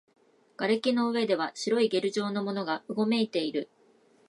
[0.57, 3.69] 瓦礫の上では白いゲル状のものがうごめいている